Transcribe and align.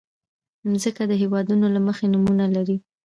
مځکه 0.71 1.03
د 1.07 1.13
هېوادونو 1.21 1.65
له 1.75 1.79
مخې 1.87 2.05
نومونه 2.13 2.45
لري. 2.55 2.77